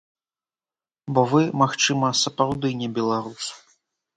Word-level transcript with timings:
Бо 1.17 1.21
вы, 1.35 1.43
магчыма, 1.63 2.09
сапраўды 2.23 2.67
не 2.81 2.89
беларус! 2.97 3.45